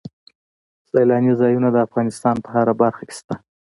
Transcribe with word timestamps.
سیلاني 0.89 1.33
ځایونه 1.41 1.67
د 1.71 1.77
افغانستان 1.87 2.35
په 2.43 2.49
هره 2.55 2.73
برخه 2.81 3.03
کې 3.07 3.15
شته. 3.19 3.35